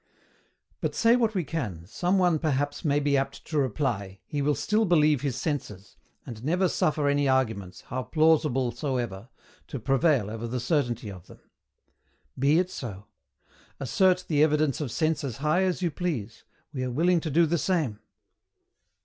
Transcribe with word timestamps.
But, 0.79 0.95
say 0.95 1.15
what 1.15 1.35
we 1.35 1.43
can, 1.43 1.85
some 1.85 2.17
one 2.17 2.39
perhaps 2.39 2.83
may 2.83 2.99
be 2.99 3.15
apt 3.15 3.45
to 3.45 3.59
reply, 3.59 4.19
he 4.25 4.41
will 4.41 4.55
still 4.55 4.83
believe 4.83 5.21
his 5.21 5.35
senses, 5.35 5.95
and 6.25 6.43
never 6.43 6.67
suffer 6.67 7.07
any 7.07 7.29
arguments, 7.29 7.81
how 7.81 8.01
plausible 8.01 8.71
soever, 8.71 9.29
to 9.67 9.79
prevail 9.79 10.31
over 10.31 10.47
the 10.47 10.59
certainty 10.59 11.11
of 11.11 11.27
them. 11.27 11.41
Be 12.39 12.57
it 12.57 12.71
so; 12.71 13.05
assert 13.79 14.25
the 14.27 14.41
evidence 14.41 14.81
of 14.81 14.91
sense 14.91 15.23
as 15.23 15.37
high 15.37 15.61
as 15.61 15.83
you 15.83 15.91
please, 15.91 16.45
we 16.73 16.83
are 16.83 16.89
willing 16.89 17.19
to 17.19 17.29
do 17.29 17.45
the 17.45 17.59
same. 17.59 17.99